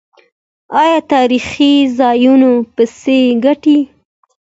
آیا 0.81 0.99
تاریخي 1.13 1.73
ځایونه 1.97 2.49
پیسې 2.75 3.19
ګټي؟ 3.45 3.79